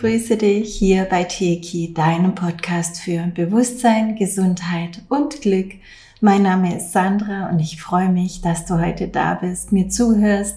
[0.00, 5.72] begrüße dich hier bei Teki, deinem Podcast für Bewusstsein, Gesundheit und Glück.
[6.22, 10.56] Mein Name ist Sandra und ich freue mich, dass du heute da bist, mir zuhörst.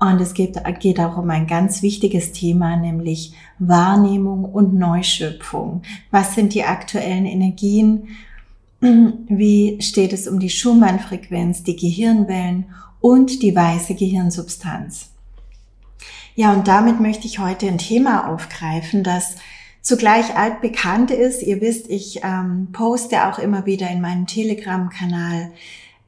[0.00, 5.82] Und es geht, geht auch um ein ganz wichtiges Thema, nämlich Wahrnehmung und Neuschöpfung.
[6.10, 8.08] Was sind die aktuellen Energien?
[8.80, 12.64] Wie steht es um die Schumann-Frequenz, die Gehirnwellen
[13.02, 15.11] und die weiße Gehirnsubstanz?
[16.34, 19.36] Ja, und damit möchte ich heute ein Thema aufgreifen, das
[19.82, 21.42] zugleich altbekannt ist.
[21.42, 25.52] Ihr wisst, ich ähm, poste auch immer wieder in meinem Telegram-Kanal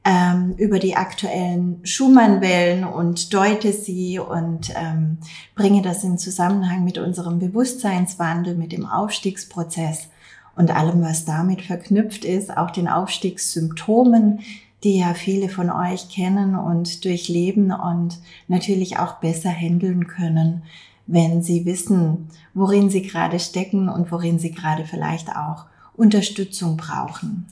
[0.03, 5.17] ähm, über die aktuellen Schumann-Wellen und deute sie und ähm,
[5.55, 10.09] bringe das in Zusammenhang mit unserem Bewusstseinswandel, mit dem Aufstiegsprozess
[10.55, 14.39] und allem, was damit verknüpft ist, auch den Aufstiegssymptomen,
[14.85, 20.61] die ja viele von euch kennen und durchleben und natürlich auch besser handeln können,
[21.07, 27.47] wenn sie wissen, worin sie gerade stecken und worin sie gerade vielleicht auch Unterstützung brauchen.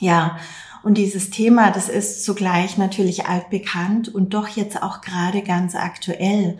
[0.00, 0.36] Ja,
[0.82, 6.58] und dieses Thema, das ist zugleich natürlich altbekannt und doch jetzt auch gerade ganz aktuell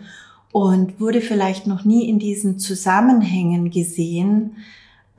[0.51, 4.57] und wurde vielleicht noch nie in diesen Zusammenhängen gesehen,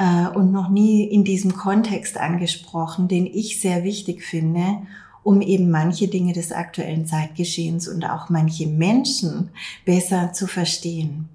[0.02, 4.78] äh, und noch nie in diesem Kontext angesprochen, den ich sehr wichtig finde,
[5.22, 9.50] um eben manche Dinge des aktuellen Zeitgeschehens und auch manche Menschen
[9.84, 11.28] besser zu verstehen.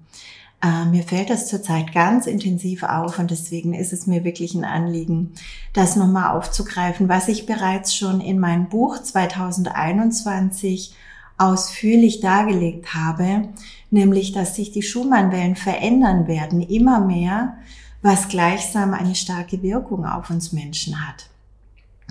[0.62, 4.64] Äh, mir fällt das zurzeit ganz intensiv auf und deswegen ist es mir wirklich ein
[4.64, 5.32] Anliegen,
[5.72, 10.92] das nochmal aufzugreifen, was ich bereits schon in meinem Buch 2021
[11.38, 13.48] ausführlich dargelegt habe,
[13.90, 17.56] nämlich dass sich die Schumannwellen verändern werden, immer mehr
[18.02, 21.26] was gleichsam eine starke Wirkung auf uns Menschen hat.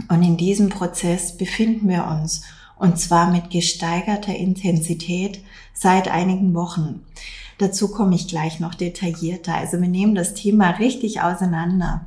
[0.09, 2.43] Und in diesem Prozess befinden wir uns,
[2.77, 5.41] und zwar mit gesteigerter Intensität
[5.73, 7.03] seit einigen Wochen.
[7.57, 9.55] Dazu komme ich gleich noch detaillierter.
[9.55, 12.05] Also wir nehmen das Thema richtig auseinander.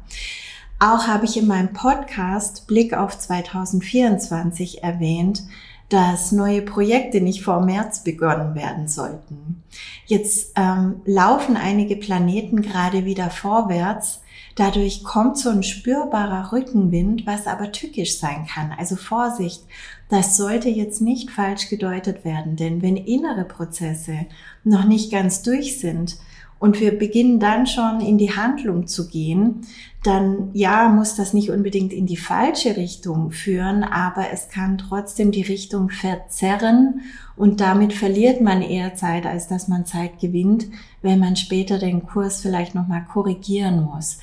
[0.78, 5.42] Auch habe ich in meinem Podcast Blick auf 2024 erwähnt,
[5.90, 9.62] dass neue Projekte nicht vor März begonnen werden sollten.
[10.06, 14.22] Jetzt ähm, laufen einige Planeten gerade wieder vorwärts.
[14.54, 18.72] Dadurch kommt so ein spürbarer Rückenwind, was aber tückisch sein kann.
[18.78, 19.64] Also Vorsicht,
[20.08, 24.26] das sollte jetzt nicht falsch gedeutet werden, denn wenn innere Prozesse
[24.64, 26.18] noch nicht ganz durch sind,
[26.60, 29.62] und wir beginnen dann schon in die Handlung zu gehen,
[30.02, 35.30] dann ja, muss das nicht unbedingt in die falsche Richtung führen, aber es kann trotzdem
[35.30, 37.02] die Richtung verzerren
[37.36, 40.68] und damit verliert man eher Zeit, als dass man Zeit gewinnt,
[41.02, 44.18] wenn man später den Kurs vielleicht nochmal korrigieren muss.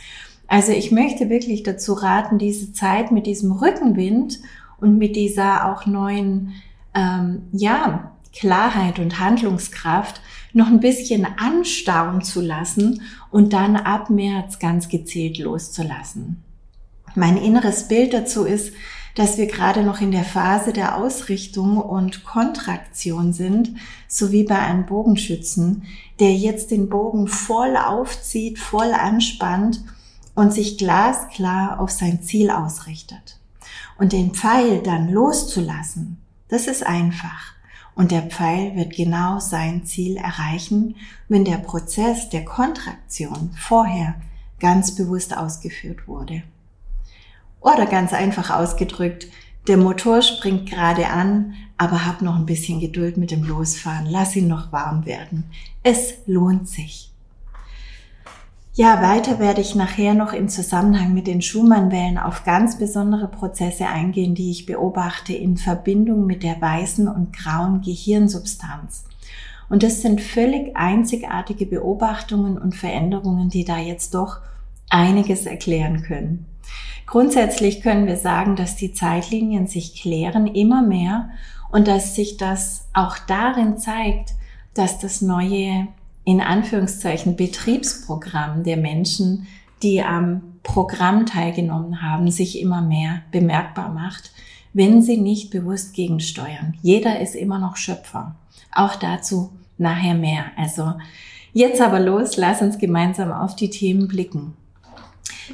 [0.48, 4.40] Also ich möchte wirklich dazu raten, diese Zeit mit diesem Rückenwind
[4.80, 6.54] und mit dieser auch neuen,
[6.96, 10.22] ähm, ja, Klarheit und Handlungskraft
[10.58, 13.02] noch ein bisschen anstauen zu lassen
[13.32, 16.44] und dann ab März ganz gezielt loszulassen.
[17.16, 18.74] Mein inneres Bild dazu ist,
[19.16, 23.72] dass wir gerade noch in der Phase der Ausrichtung und Kontraktion sind,
[24.08, 25.84] so wie bei einem Bogenschützen,
[26.20, 29.84] der jetzt den Bogen voll aufzieht, voll anspannt
[30.36, 33.40] und sich glasklar auf sein Ziel ausrichtet.
[33.98, 36.18] Und den Pfeil dann loszulassen,
[36.50, 37.57] das ist einfach.
[37.98, 40.96] Und der Pfeil wird genau sein Ziel erreichen,
[41.30, 44.14] wenn der Prozess der Kontraktion vorher
[44.60, 46.44] ganz bewusst ausgeführt wurde.
[47.60, 49.26] Oder ganz einfach ausgedrückt,
[49.68, 54.06] der Motor springt gerade an, aber hab noch ein bisschen Geduld mit dem Losfahren.
[54.06, 55.46] Lass ihn noch warm werden.
[55.82, 57.12] Es lohnt sich.
[58.78, 63.88] Ja, weiter werde ich nachher noch im Zusammenhang mit den Schumann-Wellen auf ganz besondere Prozesse
[63.88, 69.06] eingehen, die ich beobachte in Verbindung mit der weißen und grauen Gehirnsubstanz.
[69.68, 74.42] Und das sind völlig einzigartige Beobachtungen und Veränderungen, die da jetzt doch
[74.92, 76.46] einiges erklären können.
[77.08, 81.32] Grundsätzlich können wir sagen, dass die Zeitlinien sich klären immer mehr
[81.72, 84.36] und dass sich das auch darin zeigt,
[84.76, 85.88] dass das neue
[86.28, 89.48] in Anführungszeichen Betriebsprogramm der Menschen,
[89.82, 94.34] die am Programm teilgenommen haben, sich immer mehr bemerkbar macht,
[94.74, 96.78] wenn sie nicht bewusst gegensteuern.
[96.82, 98.36] Jeder ist immer noch Schöpfer.
[98.74, 100.48] Auch dazu nachher mehr.
[100.58, 100.96] Also
[101.54, 104.54] jetzt aber los, lass uns gemeinsam auf die Themen blicken.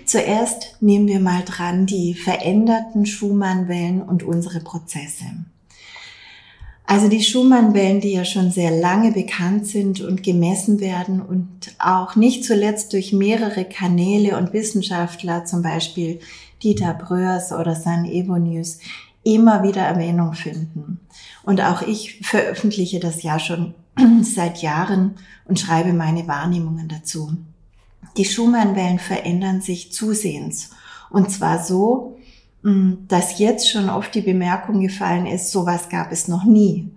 [0.05, 5.25] Zuerst nehmen wir mal dran die veränderten Schumann-Wellen und unsere Prozesse.
[6.93, 12.15] Also die Schumann-Wellen, die ja schon sehr lange bekannt sind und gemessen werden und auch
[12.15, 16.19] nicht zuletzt durch mehrere Kanäle und Wissenschaftler, zum Beispiel
[16.61, 18.77] Dieter Bröers oder San Evonius,
[19.23, 20.99] immer wieder Erwähnung finden.
[21.41, 23.73] Und auch ich veröffentliche das ja schon
[24.21, 27.31] seit Jahren und schreibe meine Wahrnehmungen dazu.
[28.17, 30.69] Die Schumann-Wellen verändern sich zusehends.
[31.09, 32.19] Und zwar so,
[32.63, 36.89] dass jetzt schon oft die Bemerkung gefallen ist, sowas gab es noch nie.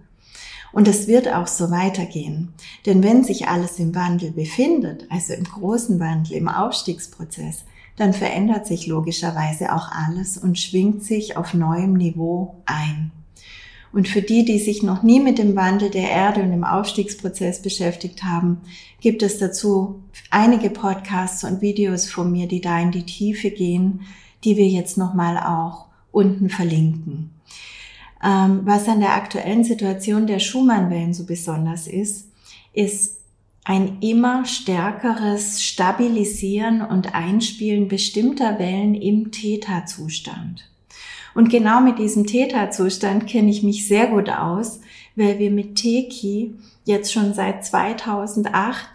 [0.73, 2.53] Und es wird auch so weitergehen.
[2.85, 7.65] Denn wenn sich alles im Wandel befindet, also im großen Wandel, im Aufstiegsprozess,
[7.97, 13.11] dann verändert sich logischerweise auch alles und schwingt sich auf neuem Niveau ein.
[13.93, 17.63] Und für die, die sich noch nie mit dem Wandel der Erde und dem Aufstiegsprozess
[17.63, 18.61] beschäftigt haben,
[19.01, 24.03] gibt es dazu einige Podcasts und Videos von mir, die da in die Tiefe gehen,
[24.46, 27.32] die wir jetzt nochmal auch unten verlinken.
[28.25, 32.28] Ähm, was an der aktuellen Situation der Schumann-Wellen so besonders ist,
[32.72, 33.19] ist
[33.64, 40.70] ein immer stärkeres Stabilisieren und Einspielen bestimmter Wellen im Theta-Zustand.
[41.34, 44.81] Und genau mit diesem Theta-Zustand kenne ich mich sehr gut aus,
[45.16, 46.54] weil wir mit Teki
[46.84, 48.87] jetzt schon seit 2008,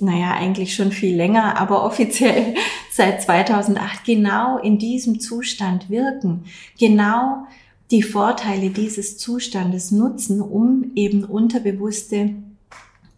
[0.00, 2.56] naja, eigentlich schon viel länger, aber offiziell
[2.98, 6.42] seit 2008 genau in diesem Zustand wirken.
[6.80, 7.46] Genau
[7.92, 12.34] die Vorteile dieses Zustandes nutzen, um eben unterbewusste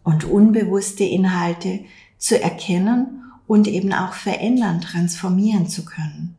[0.03, 1.79] und unbewusste Inhalte
[2.19, 6.35] zu erkennen und eben auch verändern, transformieren zu können.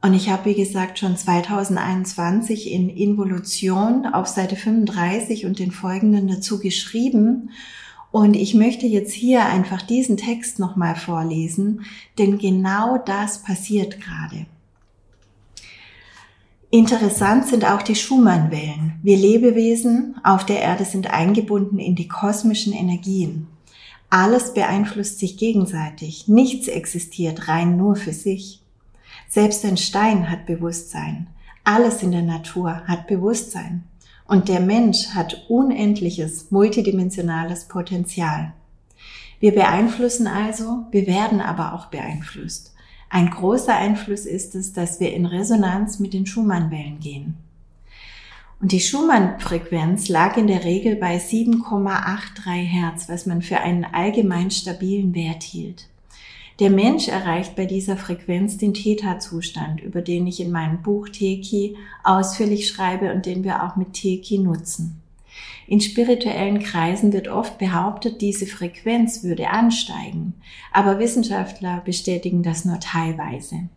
[0.00, 6.28] Und ich habe, wie gesagt, schon 2021 in Involution auf Seite 35 und den folgenden
[6.28, 7.50] dazu geschrieben.
[8.16, 11.82] Und ich möchte jetzt hier einfach diesen Text nochmal vorlesen,
[12.16, 14.46] denn genau das passiert gerade.
[16.70, 18.94] Interessant sind auch die Schumann-Wellen.
[19.02, 23.48] Wir Lebewesen auf der Erde sind eingebunden in die kosmischen Energien.
[24.08, 26.26] Alles beeinflusst sich gegenseitig.
[26.26, 28.62] Nichts existiert rein nur für sich.
[29.28, 31.26] Selbst ein Stein hat Bewusstsein.
[31.64, 33.84] Alles in der Natur hat Bewusstsein.
[34.28, 38.52] Und der Mensch hat unendliches, multidimensionales Potenzial.
[39.38, 42.74] Wir beeinflussen also, wir werden aber auch beeinflusst.
[43.08, 47.36] Ein großer Einfluss ist es, dass wir in Resonanz mit den Schumann-Wellen gehen.
[48.60, 54.50] Und die Schumann-Frequenz lag in der Regel bei 7,83 Hertz, was man für einen allgemein
[54.50, 55.88] stabilen Wert hielt.
[56.58, 61.76] Der Mensch erreicht bei dieser Frequenz den Theta-Zustand, über den ich in meinem Buch Teki
[62.02, 65.02] ausführlich schreibe und den wir auch mit Teki nutzen.
[65.66, 70.32] In spirituellen Kreisen wird oft behauptet, diese Frequenz würde ansteigen,
[70.72, 73.68] aber Wissenschaftler bestätigen das nur teilweise.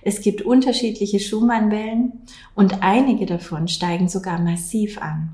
[0.00, 2.12] Es gibt unterschiedliche Schumann-Wellen
[2.54, 5.32] und einige davon steigen sogar massiv an.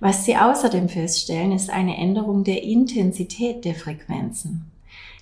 [0.00, 4.70] Was sie außerdem feststellen, ist eine Änderung der Intensität der Frequenzen.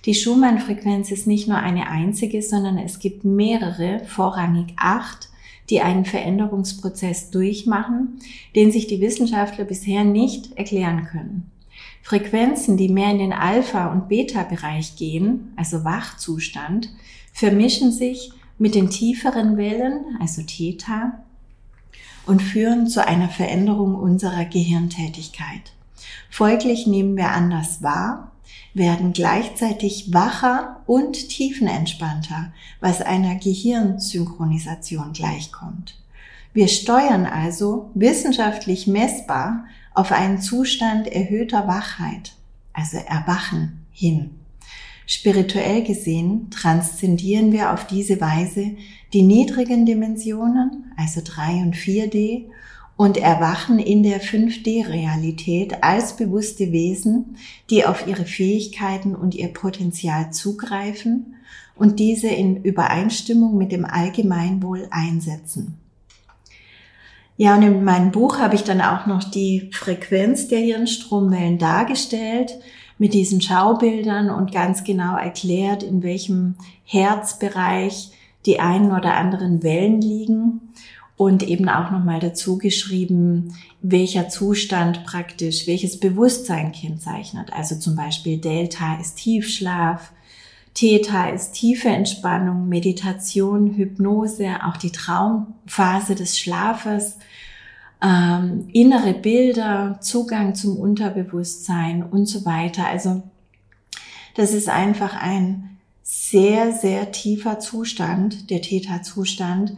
[0.05, 5.29] Die Schumann-Frequenz ist nicht nur eine einzige, sondern es gibt mehrere, vorrangig acht,
[5.69, 8.19] die einen Veränderungsprozess durchmachen,
[8.55, 11.51] den sich die Wissenschaftler bisher nicht erklären können.
[12.01, 16.89] Frequenzen, die mehr in den Alpha- und Beta-Bereich gehen, also Wachzustand,
[17.33, 21.19] vermischen sich mit den tieferen Wellen, also Theta,
[22.25, 25.73] und führen zu einer Veränderung unserer Gehirntätigkeit.
[26.29, 28.31] Folglich nehmen wir anders wahr
[28.77, 35.99] werden gleichzeitig wacher und tiefenentspannter, was einer Gehirnsynchronisation gleichkommt.
[36.53, 42.33] Wir steuern also wissenschaftlich messbar auf einen Zustand erhöhter Wachheit,
[42.73, 44.31] also Erwachen hin.
[45.05, 48.75] Spirituell gesehen transzendieren wir auf diese Weise
[49.13, 52.45] die niedrigen Dimensionen, also 3 und 4D,
[52.97, 57.37] und erwachen in der 5D-Realität als bewusste Wesen,
[57.69, 61.35] die auf ihre Fähigkeiten und ihr Potenzial zugreifen
[61.75, 65.77] und diese in Übereinstimmung mit dem Allgemeinwohl einsetzen.
[67.37, 72.57] Ja, und in meinem Buch habe ich dann auch noch die Frequenz der Hirnstromwellen dargestellt
[72.97, 78.09] mit diesen Schaubildern und ganz genau erklärt, in welchem Herzbereich
[78.47, 80.66] die einen oder anderen Wellen liegen
[81.17, 87.51] und eben auch nochmal dazu geschrieben, welcher Zustand praktisch, welches Bewusstsein kennzeichnet.
[87.51, 90.11] Also zum Beispiel Delta ist Tiefschlaf,
[90.75, 97.17] Theta ist tiefe Entspannung, Meditation, Hypnose, auch die Traumphase des Schlafes,
[97.99, 102.85] ähm, innere Bilder, Zugang zum Unterbewusstsein und so weiter.
[102.85, 103.23] Also
[104.35, 109.75] das ist einfach ein sehr, sehr tiefer Zustand, der Theta-Zustand,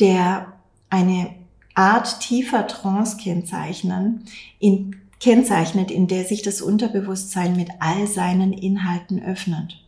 [0.00, 0.52] der
[0.92, 1.30] eine
[1.74, 4.24] Art tiefer Trance kennzeichnen,
[4.58, 9.82] in, kennzeichnet, in der sich das Unterbewusstsein mit all seinen Inhalten öffnet.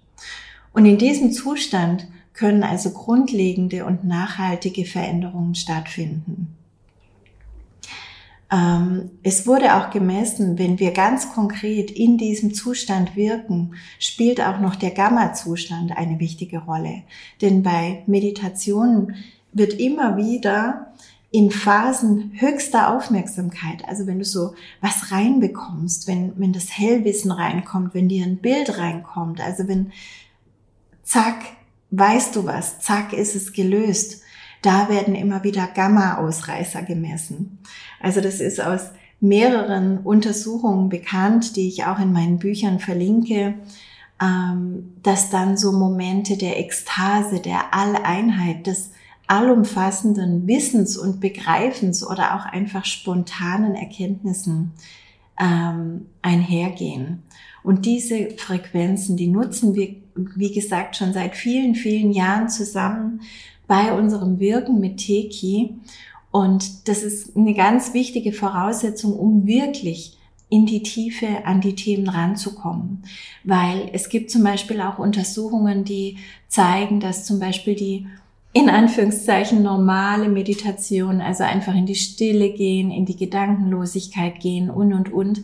[0.72, 6.56] Und in diesem Zustand können also grundlegende und nachhaltige Veränderungen stattfinden.
[8.50, 14.58] Ähm, es wurde auch gemessen, wenn wir ganz konkret in diesem Zustand wirken, spielt auch
[14.58, 17.02] noch der Gamma-Zustand eine wichtige Rolle.
[17.42, 19.14] Denn bei Meditationen
[19.54, 20.92] wird immer wieder
[21.30, 27.92] in Phasen höchster Aufmerksamkeit, also wenn du so was reinbekommst, wenn, wenn das Hellwissen reinkommt,
[27.92, 29.90] wenn dir ein Bild reinkommt, also wenn
[31.02, 31.42] zack,
[31.90, 34.22] weißt du was, zack, ist es gelöst.
[34.62, 37.58] Da werden immer wieder Gamma-Ausreißer gemessen.
[38.00, 43.54] Also das ist aus mehreren Untersuchungen bekannt, die ich auch in meinen Büchern verlinke,
[44.22, 48.90] ähm, dass dann so Momente der Ekstase, der Alleinheit, des
[49.26, 54.72] allumfassenden Wissens und Begreifens oder auch einfach spontanen Erkenntnissen
[55.38, 57.22] ähm, einhergehen.
[57.62, 63.22] Und diese Frequenzen, die nutzen wir, wie gesagt, schon seit vielen, vielen Jahren zusammen
[63.66, 65.74] bei unserem Wirken mit Teki.
[66.30, 70.18] Und das ist eine ganz wichtige Voraussetzung, um wirklich
[70.50, 73.02] in die Tiefe an die Themen ranzukommen.
[73.44, 78.06] Weil es gibt zum Beispiel auch Untersuchungen, die zeigen, dass zum Beispiel die
[78.54, 84.92] in Anführungszeichen normale Meditation, also einfach in die Stille gehen, in die Gedankenlosigkeit gehen und,
[84.94, 85.42] und, und.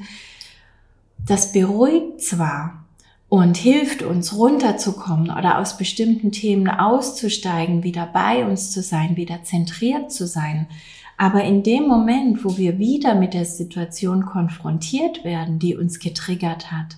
[1.27, 2.85] Das beruhigt zwar
[3.29, 9.43] und hilft uns runterzukommen oder aus bestimmten Themen auszusteigen, wieder bei uns zu sein, wieder
[9.43, 10.69] zentriert zu sein.
[11.17, 16.71] Aber in dem Moment, wo wir wieder mit der Situation konfrontiert werden, die uns getriggert
[16.71, 16.97] hat,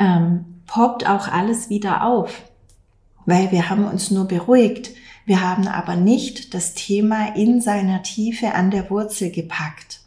[0.00, 2.42] ähm, poppt auch alles wieder auf,
[3.24, 4.90] weil wir haben uns nur beruhigt
[5.24, 10.00] wir haben aber nicht das Thema in seiner Tiefe an der Wurzel gepackt.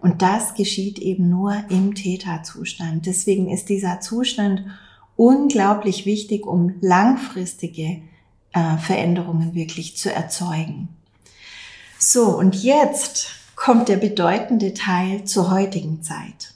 [0.00, 3.06] Und das geschieht eben nur im Theta-Zustand.
[3.06, 4.64] Deswegen ist dieser Zustand
[5.16, 8.02] unglaublich wichtig, um langfristige
[8.52, 10.88] äh, Veränderungen wirklich zu erzeugen.
[11.98, 16.54] So, und jetzt kommt der bedeutende Teil zur heutigen Zeit.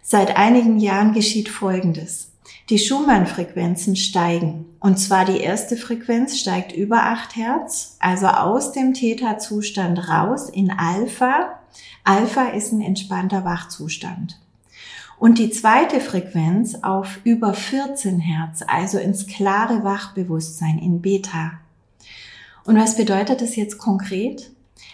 [0.00, 2.25] Seit einigen Jahren geschieht Folgendes.
[2.68, 4.64] Die Schumann-Frequenzen steigen.
[4.80, 10.72] Und zwar die erste Frequenz steigt über 8 Hertz, also aus dem Theta-Zustand raus in
[10.72, 11.60] Alpha.
[12.02, 14.40] Alpha ist ein entspannter Wachzustand.
[15.16, 21.52] Und die zweite Frequenz auf über 14 Hertz, also ins klare Wachbewusstsein in Beta.
[22.64, 24.50] Und was bedeutet das jetzt konkret?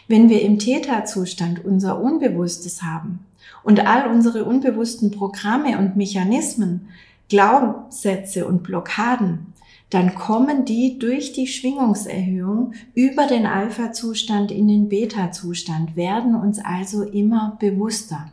[0.08, 3.20] Wenn wir im Theta-Zustand unser Unbewusstes haben
[3.62, 6.88] und all unsere unbewussten Programme und Mechanismen
[7.32, 9.54] Glaubenssätze und Blockaden,
[9.88, 17.02] dann kommen die durch die Schwingungserhöhung über den Alpha-Zustand in den Beta-Zustand, werden uns also
[17.04, 18.30] immer bewusster.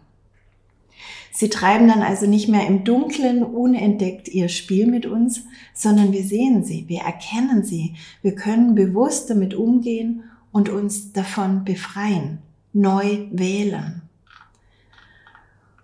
[1.31, 6.25] Sie treiben dann also nicht mehr im Dunkeln unentdeckt ihr Spiel mit uns, sondern wir
[6.25, 12.39] sehen sie, wir erkennen sie, wir können bewusst damit umgehen und uns davon befreien,
[12.73, 14.08] neu wählen.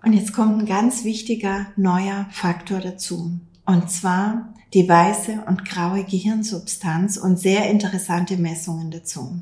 [0.05, 3.39] Und jetzt kommt ein ganz wichtiger neuer Faktor dazu.
[3.65, 9.41] Und zwar die weiße und graue Gehirnsubstanz und sehr interessante Messungen dazu.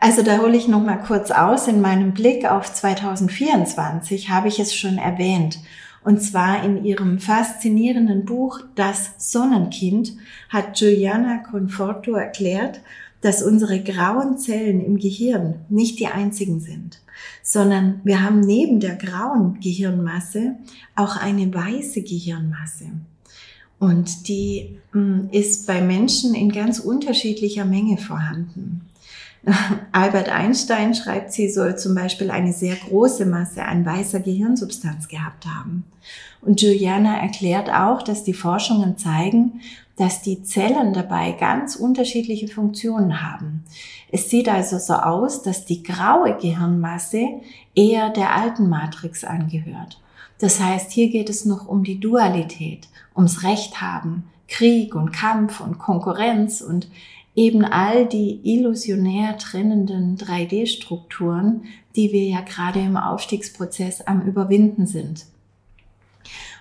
[0.00, 1.68] Also da hole ich noch mal kurz aus.
[1.68, 5.60] In meinem Blick auf 2024 habe ich es schon erwähnt.
[6.02, 10.16] Und zwar in ihrem faszinierenden Buch Das Sonnenkind
[10.48, 12.80] hat Juliana Conforto erklärt,
[13.20, 17.00] dass unsere grauen Zellen im Gehirn nicht die einzigen sind
[17.42, 20.56] sondern wir haben neben der grauen Gehirnmasse
[20.94, 22.86] auch eine weiße Gehirnmasse.
[23.78, 28.88] Und die hm, ist bei Menschen in ganz unterschiedlicher Menge vorhanden.
[29.92, 35.46] Albert Einstein schreibt, sie soll zum Beispiel eine sehr große Masse an weißer Gehirnsubstanz gehabt
[35.46, 35.84] haben.
[36.40, 39.60] Und Juliana erklärt auch, dass die Forschungen zeigen,
[39.96, 43.64] dass die Zellen dabei ganz unterschiedliche Funktionen haben.
[44.12, 47.40] Es sieht also so aus, dass die graue Gehirnmasse
[47.74, 50.00] eher der alten Matrix angehört.
[50.38, 55.60] Das heißt, hier geht es noch um die Dualität, ums Recht haben, Krieg und Kampf
[55.60, 56.88] und Konkurrenz und
[57.34, 61.64] eben all die illusionär trennenden 3D-Strukturen,
[61.96, 65.26] die wir ja gerade im Aufstiegsprozess am Überwinden sind.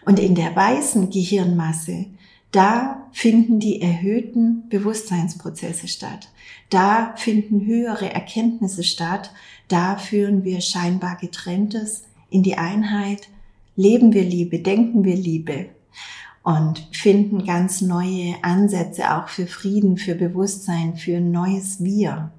[0.05, 2.05] Und in der weißen Gehirnmasse
[2.55, 6.29] da finden die erhöhten Bewusstseinsprozesse statt.
[6.69, 9.31] Da finden höhere Erkenntnisse statt.
[9.67, 13.27] Da führen wir scheinbar getrenntes in die Einheit.
[13.75, 15.67] Leben wir Liebe, denken wir Liebe
[16.43, 22.31] und finden ganz neue Ansätze auch für Frieden, für Bewusstsein, für ein neues Wir.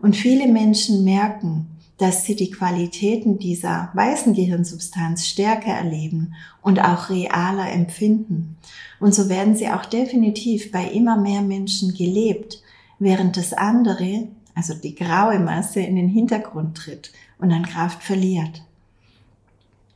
[0.00, 7.08] Und viele Menschen merken, dass sie die Qualitäten dieser weißen Gehirnsubstanz stärker erleben und auch
[7.08, 8.56] realer empfinden.
[8.98, 12.62] Und so werden sie auch definitiv bei immer mehr Menschen gelebt,
[12.98, 18.64] während das andere, also die graue Masse, in den Hintergrund tritt und an Kraft verliert.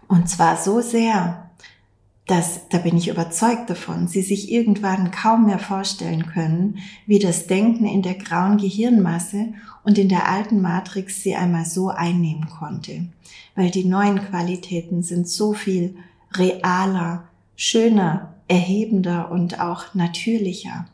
[0.06, 1.47] Und zwar so sehr,
[2.28, 7.46] dass, da bin ich überzeugt davon, sie sich irgendwann kaum mehr vorstellen können, wie das
[7.46, 13.06] Denken in der grauen Gehirnmasse und in der alten Matrix sie einmal so einnehmen konnte.
[13.56, 15.96] Weil die neuen Qualitäten sind so viel
[16.34, 17.24] realer,
[17.56, 20.86] schöner, erhebender und auch natürlicher.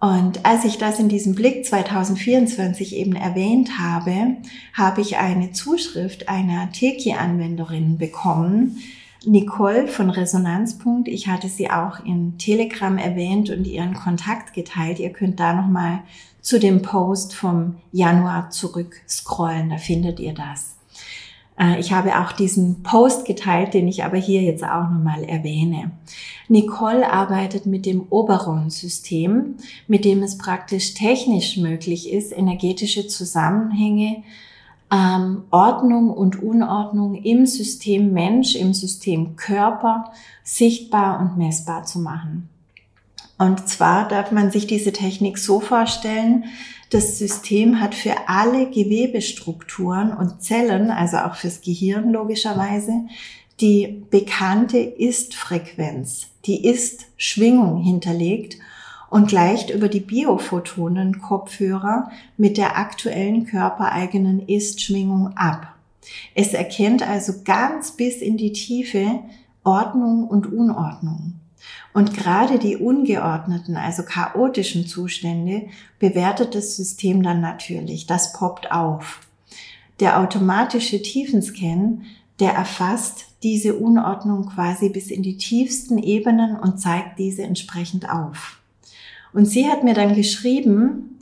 [0.00, 4.36] Und als ich das in diesem Blick 2024 eben erwähnt habe,
[4.72, 8.78] habe ich eine Zuschrift einer Teki-Anwenderin bekommen,
[9.26, 11.08] Nicole von Resonanzpunkt.
[11.08, 15.00] Ich hatte sie auch in Telegram erwähnt und ihren Kontakt geteilt.
[15.00, 16.00] Ihr könnt da nochmal
[16.40, 19.70] zu dem Post vom Januar zurück scrollen.
[19.70, 20.76] Da findet ihr das.
[21.58, 25.90] Äh, ich habe auch diesen Post geteilt, den ich aber hier jetzt auch nochmal erwähne.
[26.48, 29.56] Nicole arbeitet mit dem Oberon-System,
[29.88, 34.22] mit dem es praktisch technisch möglich ist, energetische Zusammenhänge
[34.92, 40.12] ähm, Ordnung und Unordnung im System Mensch, im System Körper
[40.44, 42.48] sichtbar und messbar zu machen.
[43.38, 46.44] Und zwar darf man sich diese Technik so vorstellen,
[46.90, 52.92] das System hat für alle Gewebestrukturen und Zellen, also auch fürs Gehirn logischerweise,
[53.60, 58.58] die bekannte Ist-Frequenz, die Ist-Schwingung hinterlegt
[59.10, 65.74] und gleicht über die Biophotonen Kopfhörer mit der aktuellen körpereigenen Ist-Schwingung ab.
[66.34, 69.20] Es erkennt also ganz bis in die Tiefe
[69.64, 71.34] Ordnung und Unordnung.
[71.92, 78.06] Und gerade die ungeordneten, also chaotischen Zustände bewertet das System dann natürlich.
[78.06, 79.20] Das poppt auf.
[79.98, 82.02] Der automatische Tiefenscan,
[82.38, 88.60] der erfasst diese Unordnung quasi bis in die tiefsten Ebenen und zeigt diese entsprechend auf.
[89.36, 91.18] Und sie hat mir dann geschrieben,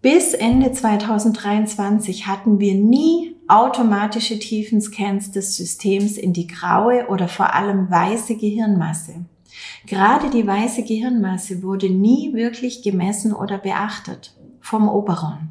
[0.00, 7.54] bis Ende 2023 hatten wir nie automatische Tiefenscans des Systems in die graue oder vor
[7.54, 9.14] allem weiße Gehirnmasse.
[9.86, 15.50] Gerade die weiße Gehirnmasse wurde nie wirklich gemessen oder beachtet vom Oberon.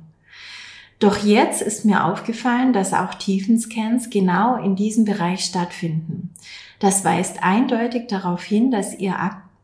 [1.00, 6.32] Doch jetzt ist mir aufgefallen, dass auch Tiefenscans genau in diesem Bereich stattfinden.
[6.80, 9.16] Das weist eindeutig darauf hin, dass ihr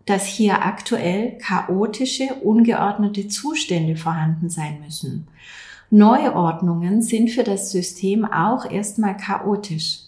[0.07, 5.27] dass hier aktuell chaotische, ungeordnete Zustände vorhanden sein müssen.
[5.89, 9.99] Neuordnungen sind für das System auch erstmal chaotisch.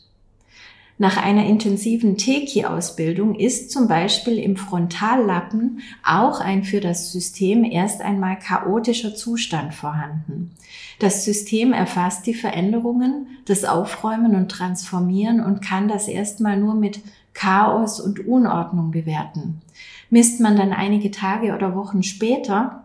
[1.02, 8.02] Nach einer intensiven Teki-Ausbildung ist zum Beispiel im Frontallappen auch ein für das System erst
[8.02, 10.52] einmal chaotischer Zustand vorhanden.
[11.00, 17.00] Das System erfasst die Veränderungen, das Aufräumen und Transformieren und kann das erstmal nur mit
[17.34, 19.62] Chaos und Unordnung bewerten.
[20.10, 22.84] Misst man dann einige Tage oder Wochen später,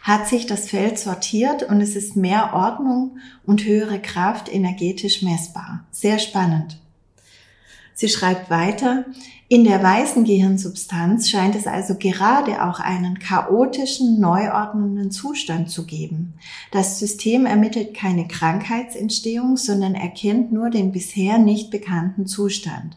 [0.00, 5.84] hat sich das Feld sortiert und es ist mehr Ordnung und höhere Kraft energetisch messbar.
[5.90, 6.78] Sehr spannend.
[7.94, 9.04] Sie schreibt weiter,
[9.48, 16.34] in der weißen Gehirnsubstanz scheint es also gerade auch einen chaotischen, neuordnenden Zustand zu geben.
[16.72, 22.96] Das System ermittelt keine Krankheitsentstehung, sondern erkennt nur den bisher nicht bekannten Zustand.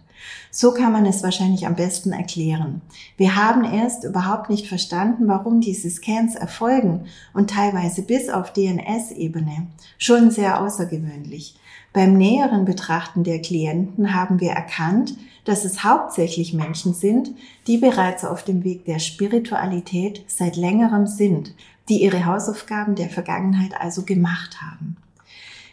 [0.60, 2.82] So kann man es wahrscheinlich am besten erklären.
[3.15, 9.67] Wir haben erst überhaupt nicht verstanden, warum diese Scans erfolgen und teilweise bis auf DNS-Ebene.
[10.00, 11.60] Schon sehr außergewöhnlich.
[11.93, 15.15] Beim näheren Betrachten der Klienten haben wir erkannt,
[15.46, 17.36] dass es hauptsächlich Menschen sind,
[17.67, 21.54] die bereits auf dem Weg der Spiritualität seit längerem sind,
[21.88, 24.96] die ihre Hausaufgaben der Vergangenheit also gemacht haben.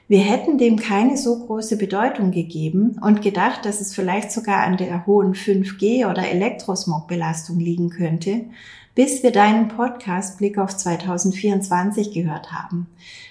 [0.06, 4.76] Wir hätten dem keine so große Bedeutung gegeben und gedacht, dass es vielleicht sogar an
[4.76, 8.44] der hohen 5G oder Elektrosmogbelastung liegen könnte,
[8.94, 12.86] bis wir deinen Podcast Blick auf 2024 gehört haben.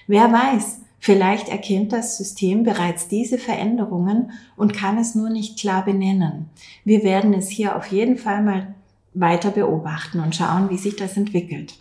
[0.08, 5.84] Wer weiß, vielleicht erkennt das System bereits diese Veränderungen und kann es nur nicht klar
[5.84, 6.48] benennen.
[6.84, 8.74] Wir werden es hier auf jeden Fall mal
[9.14, 11.74] weiter beobachten und schauen, wie sich das entwickelt.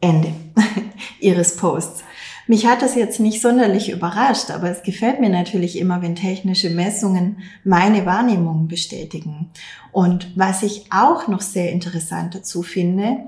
[0.00, 0.32] Ende
[1.20, 2.04] ihres Posts.
[2.50, 6.68] Mich hat das jetzt nicht sonderlich überrascht, aber es gefällt mir natürlich immer, wenn technische
[6.70, 9.50] Messungen meine Wahrnehmungen bestätigen.
[9.92, 13.18] Und was ich auch noch sehr interessant dazu finde,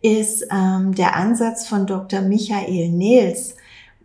[0.00, 2.22] ist ähm, der Ansatz von Dr.
[2.22, 3.56] Michael Nils.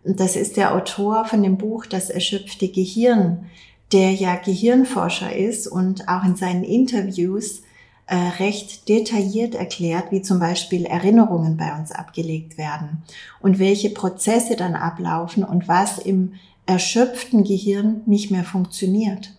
[0.04, 3.46] Das ist der Autor von dem Buch Das erschöpfte Gehirn,
[3.92, 7.62] der ja Gehirnforscher ist und auch in seinen Interviews
[8.08, 13.02] äh, recht detailliert erklärt, wie zum Beispiel Erinnerungen bei uns abgelegt werden
[13.40, 16.34] und welche Prozesse dann ablaufen und was im
[16.66, 19.34] erschöpften Gehirn nicht mehr funktioniert.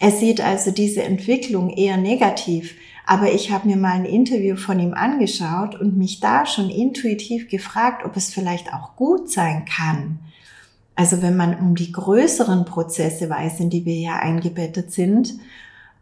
[0.00, 2.74] Er sieht also diese Entwicklung eher negativ,
[3.10, 7.48] Aber ich habe mir mal ein Interview von ihm angeschaut und mich da schon intuitiv
[7.48, 10.20] gefragt, ob es vielleicht auch gut sein kann.
[10.94, 15.34] Also wenn man um die größeren Prozesse weiß, in die wir ja eingebettet sind,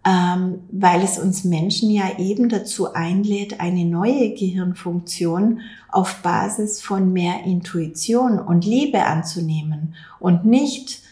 [0.09, 7.13] ähm, weil es uns Menschen ja eben dazu einlädt, eine neue Gehirnfunktion auf Basis von
[7.13, 11.03] mehr Intuition und Liebe anzunehmen und nicht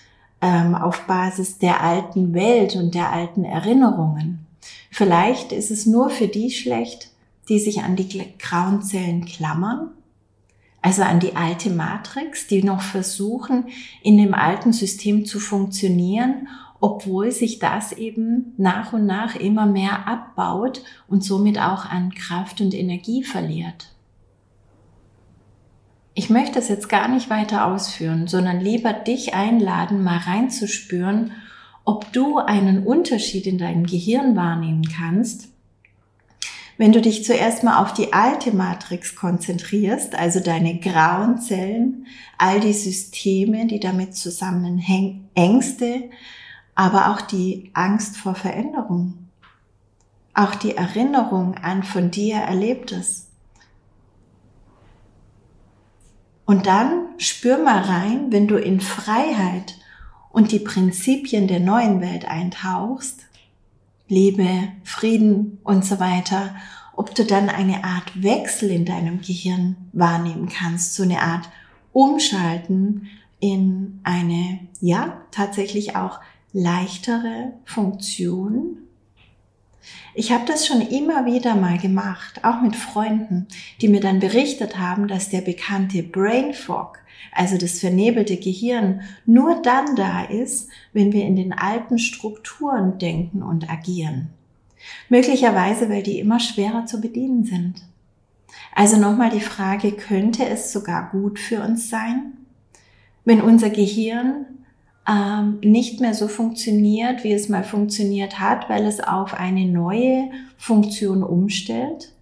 [0.41, 4.47] ähm, auf Basis der alten Welt und der alten Erinnerungen.
[4.91, 7.11] Vielleicht ist es nur für die schlecht,
[7.51, 9.91] die sich an die grauen Zellen klammern,
[10.81, 13.67] also an die alte Matrix, die noch versuchen,
[14.03, 16.49] in dem alten System zu funktionieren,
[16.81, 22.61] obwohl sich das eben nach und nach immer mehr abbaut und somit auch an Kraft
[22.61, 23.93] und Energie verliert.
[26.15, 31.33] Ich möchte es jetzt gar nicht weiter ausführen, sondern lieber dich einladen, mal reinzuspüren,
[31.85, 35.49] ob du einen Unterschied in deinem Gehirn wahrnehmen kannst,
[36.79, 42.07] wenn du dich zuerst mal auf die alte Matrix konzentrierst, also deine grauen Zellen,
[42.39, 46.05] all die Systeme, die damit zusammenhängen, Ängste,
[46.77, 49.15] aber auch die Angst vor Veränderung,
[50.35, 53.31] auch die Erinnerung an von dir Erlebtes.
[56.45, 59.75] Und dann spür mal rein, wenn du in Freiheit
[60.31, 63.23] und die Prinzipien der neuen Welt eintauchst,
[64.07, 66.55] Liebe, Frieden und so weiter,
[66.95, 71.49] ob du dann eine Art Wechsel in deinem Gehirn wahrnehmen kannst, so eine Art
[71.93, 73.09] Umschalten
[73.41, 76.21] in eine, ja, tatsächlich auch
[76.59, 78.87] leichtere Funktion
[80.15, 83.47] ich habe das schon immer wieder mal gemacht, auch mit Freunden,
[83.81, 86.99] die mir dann berichtet haben, dass der bekannte Brain Fog,
[87.33, 93.43] also das vernebelte Gehirn, nur dann da ist, wenn wir in den alten Strukturen denken
[93.43, 94.29] und agieren.
[95.11, 97.83] Möglicherweise, weil die immer schwerer zu bedienen sind.
[98.75, 102.33] Also nochmal die Frage, könnte es sogar gut für uns sein,
[103.27, 104.47] wenn unser Gehirn
[105.09, 110.31] ähm, nicht mehr so funktioniert, wie es mal funktioniert hat, weil es auf eine neue
[110.57, 112.13] Funktion umstellt?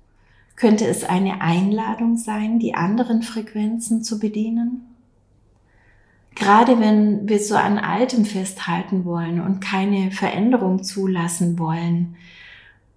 [0.57, 4.83] Könnte es eine Einladung sein, die anderen Frequenzen zu bedienen?
[6.35, 12.17] Gerade wenn wir so an Altem festhalten wollen und keine Veränderung zulassen wollen,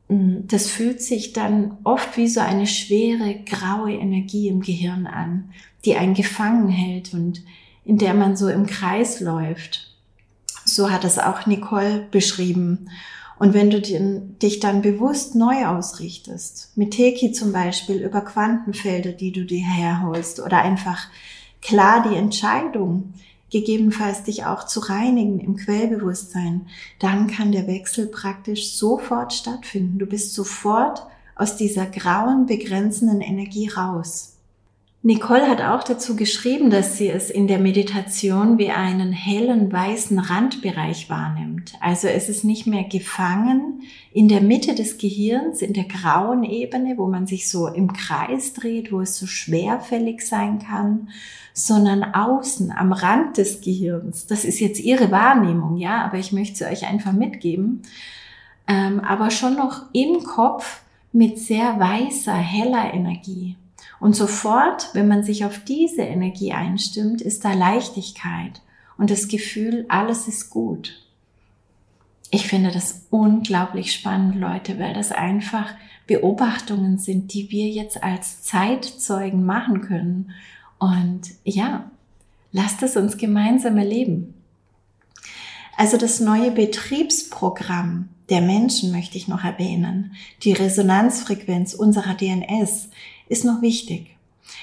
[0.10, 5.50] mm, das fühlt sich dann oft wie so eine schwere graue Energie im Gehirn an,
[5.86, 7.44] die einen gefangen hält und
[7.88, 9.96] in der man so im Kreis läuft.
[10.66, 12.90] So hat es auch Nicole beschrieben.
[13.40, 19.32] Und wenn du dich dann bewusst neu ausrichtest, mit Teki zum Beispiel über Quantenfelder, die
[19.32, 21.08] du dir herholst, oder einfach
[21.62, 23.14] klar die Entscheidung,
[23.52, 26.68] gegebenenfalls dich auch zu reinigen im Quellbewusstsein,
[27.00, 29.98] dann kann der Wechsel praktisch sofort stattfinden.
[29.98, 31.04] Du bist sofort
[31.38, 34.37] aus dieser grauen, begrenzenden Energie raus.
[35.08, 40.20] Nicole hat auch dazu geschrieben, dass sie es in der Meditation wie einen hellen weißen
[40.20, 41.76] Randbereich wahrnimmt.
[41.80, 46.98] Also es ist nicht mehr gefangen in der Mitte des Gehirns, in der grauen Ebene,
[46.98, 51.08] wo man sich so im Kreis dreht, wo es so schwerfällig sein kann,
[51.54, 54.26] sondern außen am Rand des Gehirns.
[54.26, 57.82] Das ist jetzt ihre Wahrnehmung, ja, aber ich möchte sie euch einfach mitgeben.
[58.68, 60.82] Ähm, aber schon noch im Kopf
[61.14, 63.56] mit sehr weißer, heller Energie.
[64.00, 68.62] Und sofort, wenn man sich auf diese Energie einstimmt, ist da Leichtigkeit
[68.98, 71.02] und das Gefühl, alles ist gut.
[72.30, 75.74] Ich finde das unglaublich spannend, Leute, weil das einfach
[76.08, 80.32] Beobachtungen sind, die wir jetzt als Zeitzeugen machen können.
[80.78, 81.90] Und ja,
[82.52, 84.34] lasst es uns gemeinsam erleben.
[85.78, 90.14] Also das neue Betriebsprogramm der Menschen möchte ich noch erwähnen.
[90.44, 92.90] Die Resonanzfrequenz unserer DNS
[93.30, 94.18] ist noch wichtig.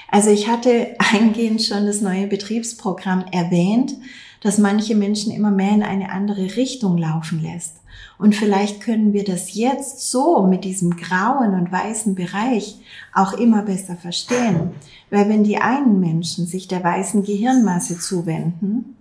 [0.09, 3.95] Also ich hatte eingehend schon das neue Betriebsprogramm erwähnt,
[4.41, 7.77] das manche Menschen immer mehr in eine andere Richtung laufen lässt.
[8.17, 12.77] Und vielleicht können wir das jetzt so mit diesem grauen und weißen Bereich
[13.13, 14.71] auch immer besser verstehen.
[15.09, 18.95] Weil wenn die einen Menschen sich der weißen Gehirnmasse zuwenden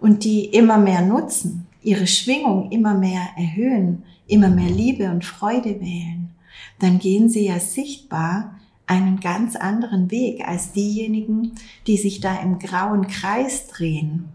[0.00, 5.80] und die immer mehr nutzen, ihre Schwingung immer mehr erhöhen, immer mehr Liebe und Freude
[5.80, 6.30] wählen,
[6.78, 11.52] dann gehen sie ja sichtbar einen ganz anderen Weg als diejenigen,
[11.86, 14.28] die sich da im grauen Kreis drehen.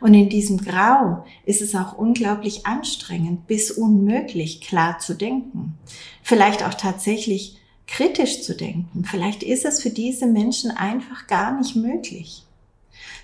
[0.00, 5.74] Und in diesem Grau ist es auch unglaublich anstrengend bis unmöglich klar zu denken.
[6.22, 9.04] Vielleicht auch tatsächlich kritisch zu denken.
[9.04, 12.44] Vielleicht ist es für diese Menschen einfach gar nicht möglich.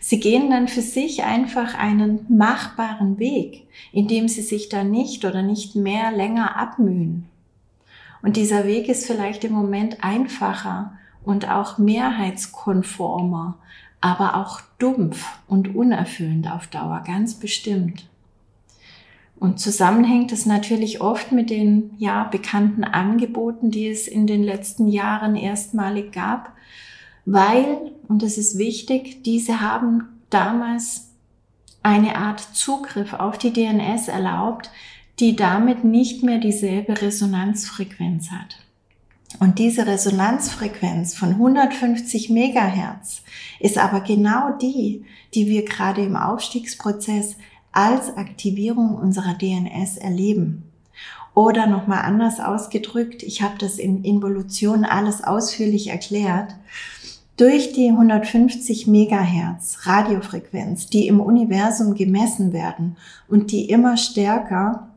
[0.00, 5.42] Sie gehen dann für sich einfach einen machbaren Weg, indem sie sich da nicht oder
[5.42, 7.26] nicht mehr länger abmühen.
[8.24, 13.58] Und dieser Weg ist vielleicht im Moment einfacher und auch mehrheitskonformer,
[14.00, 18.08] aber auch dumpf und unerfüllend auf Dauer, ganz bestimmt.
[19.36, 24.88] Und zusammenhängt es natürlich oft mit den ja bekannten Angeboten, die es in den letzten
[24.88, 26.50] Jahren erstmalig gab,
[27.26, 31.10] weil, und das ist wichtig, diese haben damals
[31.82, 34.70] eine Art Zugriff auf die DNS erlaubt,
[35.20, 38.58] die damit nicht mehr dieselbe Resonanzfrequenz hat.
[39.40, 43.22] Und diese Resonanzfrequenz von 150 Megahertz
[43.58, 47.36] ist aber genau die, die wir gerade im Aufstiegsprozess
[47.72, 50.64] als Aktivierung unserer DNS erleben.
[51.34, 56.54] Oder nochmal anders ausgedrückt, ich habe das in Involution alles ausführlich erklärt.
[57.36, 62.96] Durch die 150 Megahertz Radiofrequenz, die im Universum gemessen werden
[63.26, 64.93] und die immer stärker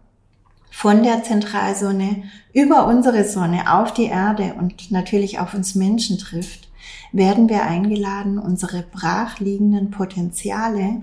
[0.70, 6.68] von der Zentralsonne über unsere Sonne auf die Erde und natürlich auf uns Menschen trifft,
[7.12, 11.02] werden wir eingeladen, unsere brachliegenden Potenziale,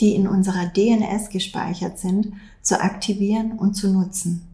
[0.00, 4.46] die in unserer DNS gespeichert sind, zu aktivieren und zu nutzen.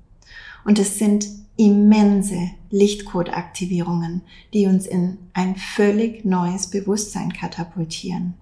[0.65, 8.35] Und es sind immense Lichtcode-Aktivierungen, die uns in ein völlig neues Bewusstsein katapultieren.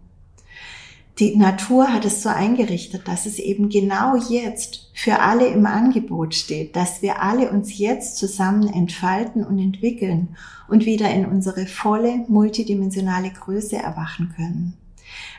[1.18, 6.35] Die Natur hat es so eingerichtet, dass es eben genau jetzt für alle im Angebot
[6.35, 10.37] steht, dass wir alle uns jetzt zusammen entfalten und entwickeln
[10.68, 14.75] und wieder in unsere volle multidimensionale Größe erwachen können.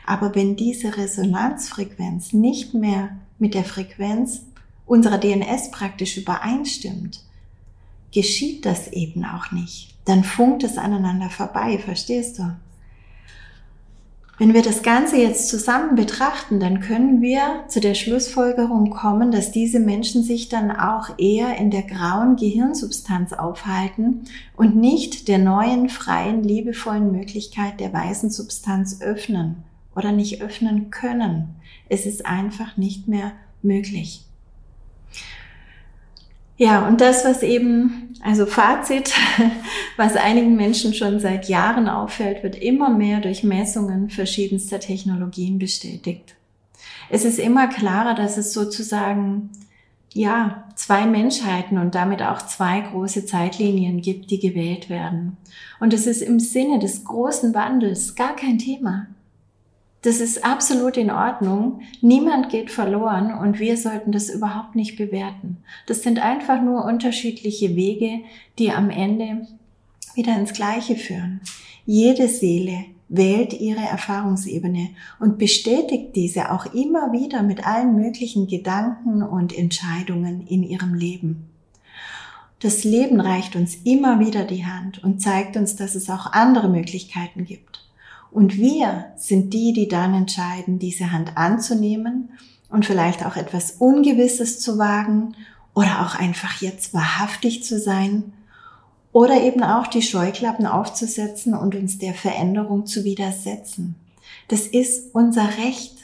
[0.06, 4.42] Aber wenn diese Resonanzfrequenz nicht mehr mit der Frequenz
[4.86, 7.24] unserer DNS praktisch übereinstimmt,
[8.12, 9.94] geschieht das eben auch nicht.
[10.04, 12.54] Dann funkt es aneinander vorbei, verstehst du?
[14.36, 19.52] Wenn wir das Ganze jetzt zusammen betrachten, dann können wir zu der Schlussfolgerung kommen, dass
[19.52, 24.24] diese Menschen sich dann auch eher in der grauen Gehirnsubstanz aufhalten
[24.56, 29.62] und nicht der neuen, freien, liebevollen Möglichkeit der weißen Substanz öffnen
[29.94, 31.54] oder nicht öffnen können.
[31.88, 34.24] Es ist einfach nicht mehr möglich.
[36.56, 39.12] Ja, und das, was eben, also Fazit,
[39.96, 46.36] was einigen Menschen schon seit Jahren auffällt, wird immer mehr durch Messungen verschiedenster Technologien bestätigt.
[47.10, 49.50] Es ist immer klarer, dass es sozusagen,
[50.12, 55.36] ja, zwei Menschheiten und damit auch zwei große Zeitlinien gibt, die gewählt werden.
[55.80, 59.08] Und es ist im Sinne des großen Wandels gar kein Thema.
[60.04, 61.80] Das ist absolut in Ordnung.
[62.02, 65.56] Niemand geht verloren und wir sollten das überhaupt nicht bewerten.
[65.86, 68.20] Das sind einfach nur unterschiedliche Wege,
[68.58, 69.48] die am Ende
[70.14, 71.40] wieder ins Gleiche führen.
[71.86, 74.90] Jede Seele wählt ihre Erfahrungsebene
[75.20, 81.48] und bestätigt diese auch immer wieder mit allen möglichen Gedanken und Entscheidungen in ihrem Leben.
[82.60, 86.68] Das Leben reicht uns immer wieder die Hand und zeigt uns, dass es auch andere
[86.68, 87.83] Möglichkeiten gibt.
[88.34, 92.30] Und wir sind die, die dann entscheiden, diese Hand anzunehmen
[92.68, 95.36] und vielleicht auch etwas Ungewisses zu wagen
[95.72, 98.32] oder auch einfach jetzt wahrhaftig zu sein
[99.12, 103.94] oder eben auch die Scheuklappen aufzusetzen und uns der Veränderung zu widersetzen.
[104.48, 105.94] Das ist unser Recht.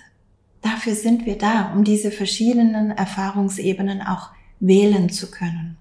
[0.63, 4.29] Dafür sind wir da, um diese verschiedenen Erfahrungsebenen auch
[4.61, 5.79] wählen zu können.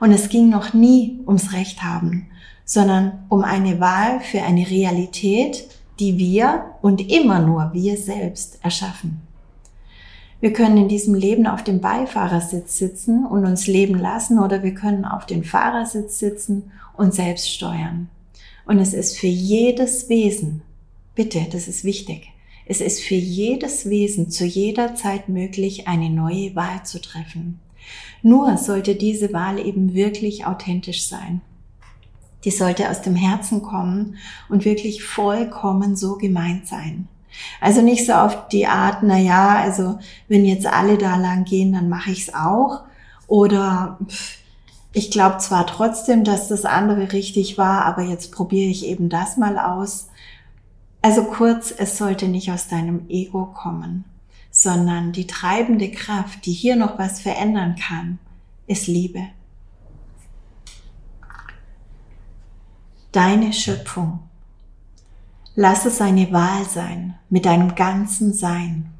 [0.00, 2.29] Und es ging noch nie ums Recht haben,
[2.70, 5.66] sondern um eine Wahl für eine Realität,
[5.98, 9.22] die wir und immer nur wir selbst erschaffen.
[10.38, 14.72] Wir können in diesem Leben auf dem Beifahrersitz sitzen und uns leben lassen oder wir
[14.72, 18.08] können auf dem Fahrersitz sitzen und selbst steuern.
[18.64, 20.62] Und es ist für jedes Wesen,
[21.16, 22.28] bitte, das ist wichtig,
[22.66, 27.58] es ist für jedes Wesen zu jeder Zeit möglich, eine neue Wahl zu treffen.
[28.22, 31.40] Nur sollte diese Wahl eben wirklich authentisch sein
[32.44, 34.16] die sollte aus dem Herzen kommen
[34.48, 37.08] und wirklich vollkommen so gemeint sein.
[37.60, 39.98] Also nicht so auf die Art, na ja, also
[40.28, 42.82] wenn jetzt alle da lang gehen, dann mache ich es auch.
[43.26, 43.98] Oder
[44.92, 49.36] ich glaube zwar trotzdem, dass das andere richtig war, aber jetzt probiere ich eben das
[49.36, 50.08] mal aus.
[51.02, 54.04] Also kurz, es sollte nicht aus deinem Ego kommen,
[54.50, 58.18] sondern die treibende Kraft, die hier noch was verändern kann,
[58.66, 59.28] ist Liebe.
[63.12, 64.20] Deine Schöpfung.
[65.54, 68.90] Lass es eine Wahl sein mit deinem ganzen Sein.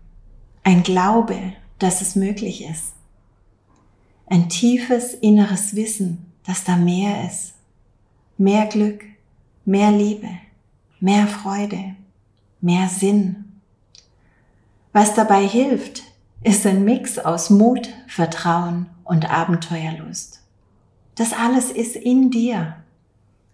[0.63, 1.39] Ein Glaube,
[1.79, 2.93] dass es möglich ist.
[4.27, 7.55] Ein tiefes inneres Wissen, dass da mehr ist.
[8.37, 9.05] Mehr Glück,
[9.65, 10.29] mehr Liebe,
[10.99, 11.95] mehr Freude,
[12.61, 13.45] mehr Sinn.
[14.93, 16.03] Was dabei hilft,
[16.43, 20.43] ist ein Mix aus Mut, Vertrauen und Abenteuerlust.
[21.15, 22.77] Das alles ist in dir.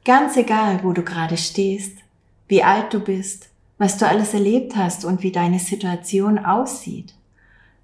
[0.07, 1.99] Ganz egal, wo du gerade stehst,
[2.47, 7.14] wie alt du bist, was du alles erlebt hast und wie deine Situation aussieht.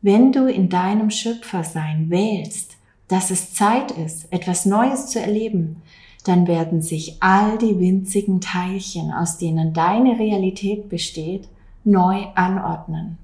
[0.03, 2.77] Wenn du in deinem Schöpfersein wählst,
[3.09, 5.83] dass es Zeit ist, etwas Neues zu erleben,
[6.23, 11.49] dann werden sich all die winzigen Teilchen, aus denen deine Realität besteht,
[11.83, 13.19] neu anordnen.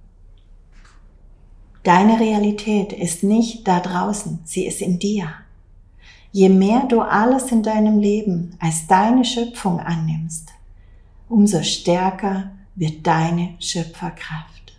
[1.85, 5.29] Deine Realität ist nicht da draußen, sie ist in dir.
[6.33, 10.51] Je mehr du alles in deinem Leben als deine Schöpfung annimmst,
[11.29, 14.77] umso stärker wird deine Schöpferkraft.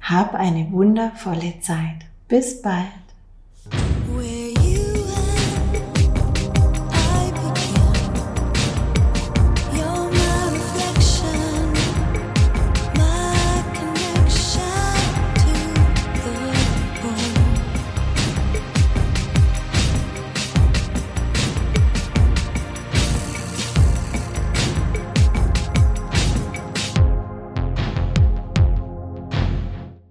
[0.00, 2.06] Hab eine wundervolle Zeit.
[2.28, 2.86] Bis bald.